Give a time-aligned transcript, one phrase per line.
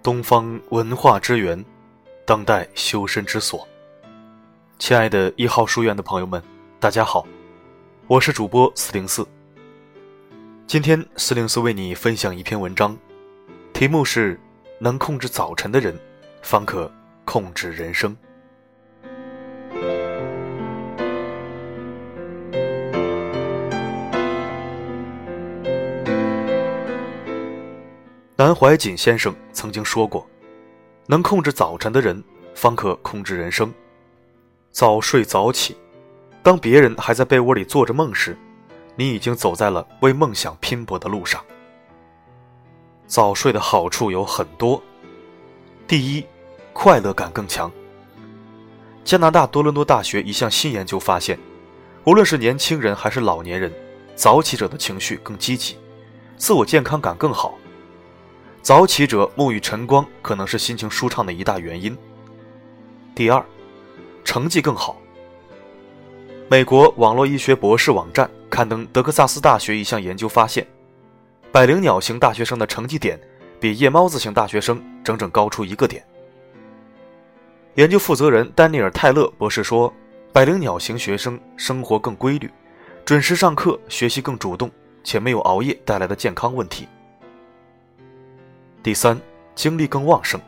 [0.00, 1.62] 东方文化之源，
[2.24, 3.66] 当代修身之所。
[4.78, 6.40] 亲爱的一号书院的朋友们，
[6.78, 7.26] 大家好，
[8.06, 9.26] 我是主播四零四。
[10.68, 12.96] 今天四零四为你分享一篇文章，
[13.72, 14.38] 题目是
[14.78, 15.98] “能控制早晨的人，
[16.42, 16.90] 方可
[17.24, 18.16] 控制人生”。
[28.40, 30.24] 南怀瑾先生曾经说过
[31.06, 32.22] ：“能控制早晨的人，
[32.54, 33.74] 方可控制人生。
[34.70, 35.76] 早睡早起，
[36.40, 38.38] 当别人还在被窝里做着梦时，
[38.94, 41.44] 你已经走在了为梦想拼搏的路上。
[43.08, 44.80] 早睡的好处有很多：
[45.88, 46.24] 第一，
[46.72, 47.68] 快乐感更强。
[49.04, 51.36] 加拿大多伦多大学一项新研究发现，
[52.04, 53.72] 无论是年轻人还是老年人，
[54.14, 55.76] 早起者的情绪更积极，
[56.36, 57.58] 自我健康感更好。”
[58.60, 61.96] 早起者沐浴晨光，可能是心情舒畅的一大原因。
[63.14, 63.42] 第二，
[64.24, 65.00] 成绩更好。
[66.48, 70.66] 美国网络医学博士网站刊登德克萨斯大学一项研究发现，
[71.50, 73.18] 百灵鸟型大学生的成绩点
[73.58, 76.04] 比夜猫子型大学生整整高出一个点。
[77.74, 79.92] 研究负责人丹尼尔·泰勒博士说，
[80.32, 82.50] 百灵鸟型学生生活更规律，
[83.04, 84.70] 准时上课，学习更主动，
[85.04, 86.86] 且没有熬夜带来的健康问题。
[88.82, 89.20] 第三，
[89.54, 90.40] 精力更旺盛。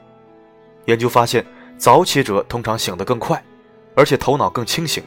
[0.87, 1.45] 研究发现，
[1.77, 3.43] 早起者通常醒得更快，
[3.95, 5.03] 而且头脑更清醒，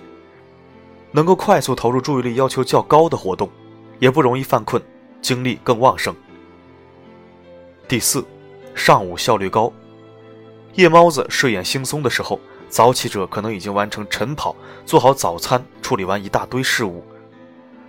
[1.11, 3.49] 能够快速投入注意力要求较高的活动，
[3.99, 4.81] 也不容易犯困，
[5.21, 6.13] 精力更旺盛。
[7.87, 8.25] 第四，
[8.75, 9.71] 上午效率高。
[10.73, 17.03] 夜猫子睡眼惺忪的时候，早起者可能已经完成晨跑，做好早餐，处理完一大堆事务。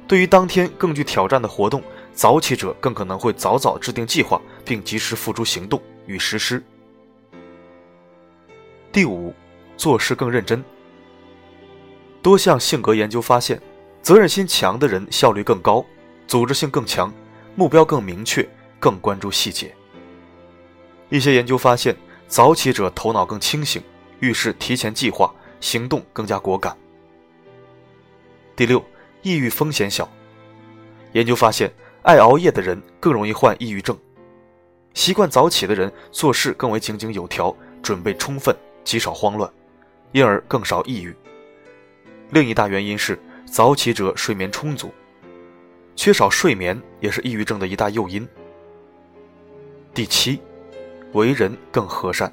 [0.07, 1.83] 对于当天更具挑战的活动，
[2.15, 6.63] 早起者更可能会早早制定计划，并及时付诸行动与实施。
[8.93, 9.35] 第五，
[9.77, 10.65] 做事更认真。
[12.23, 13.61] 多项性格研究发现，
[14.01, 15.85] 责任心强的人效率更高，
[16.29, 17.13] 组织性更强，
[17.57, 18.49] 目标更明确，
[18.79, 19.75] 更关注细节。
[21.09, 21.97] 一些研究发现，
[22.29, 23.83] 早起者头脑更清醒，
[24.21, 26.77] 遇事提前计划，行动更加果敢。
[28.55, 28.83] 第六，
[29.23, 30.09] 抑郁风险小。
[31.13, 31.73] 研究发现。
[32.05, 33.99] 爱熬夜的人更容易患抑郁症，
[34.93, 38.55] 习惯早起的人做事更为井井有条，准备充分，
[38.85, 39.51] 极少慌乱，
[40.13, 41.17] 因而更少抑郁。
[42.29, 44.93] 另一大原因是早起者睡眠充足，
[45.97, 48.29] 缺少睡眠也是抑郁症的一大诱因。
[49.95, 50.39] 第七，
[51.15, 52.31] 为人更和善。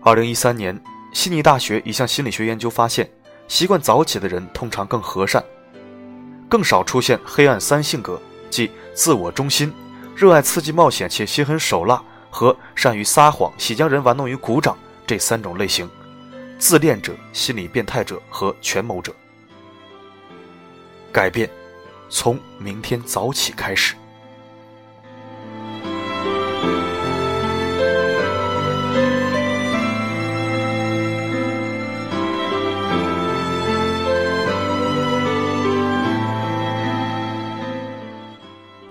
[0.00, 0.80] 二零一三年，
[1.12, 3.10] 悉尼大学一项心理学研究发现，
[3.48, 5.44] 习惯早起的人通常更和善。
[6.52, 8.20] 更少出现黑暗三性格，
[8.50, 9.72] 即自我中心、
[10.14, 14.76] 热爱刺激冒险且心狠手辣和善于撒谎、喜将人玩弄于股掌
[15.06, 15.88] 这三种类型，
[16.58, 19.14] 自恋者、心理变态者和权谋者。
[21.10, 21.48] 改变，
[22.10, 23.94] 从明天早起开始。